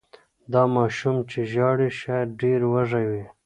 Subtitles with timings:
[0.53, 3.25] دا ماشوم چې ژاړي شاید ډېر وږی وي.